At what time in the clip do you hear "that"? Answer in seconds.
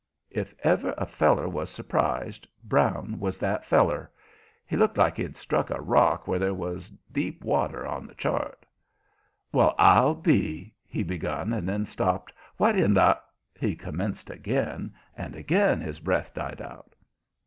3.37-3.67